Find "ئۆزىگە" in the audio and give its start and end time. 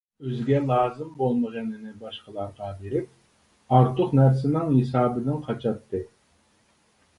0.27-0.59